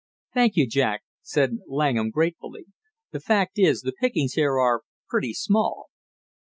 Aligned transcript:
"Thank 0.33 0.55
you, 0.55 0.65
Jack!" 0.65 1.03
said 1.21 1.59
Langham 1.67 2.09
gratefully. 2.09 2.65
"The 3.11 3.19
fact 3.19 3.59
is 3.59 3.81
the 3.81 3.91
pickings 3.93 4.33
here 4.33 4.57
are 4.57 4.81
pretty 5.07 5.35
small." 5.35 5.89